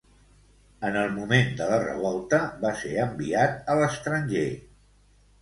[0.87, 4.49] En el moment de la revolta va ser enviat a l'estranger.